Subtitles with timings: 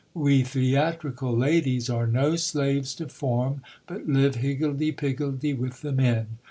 [0.15, 6.39] We theatrical ladies are no slaves to form, but live higgledy piggledy with the men.